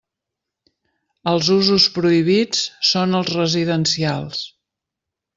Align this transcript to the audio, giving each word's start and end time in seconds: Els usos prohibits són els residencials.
Els 1.31 1.49
usos 1.55 1.85
prohibits 1.97 2.63
són 2.93 3.13
els 3.19 3.29
residencials. 3.35 4.41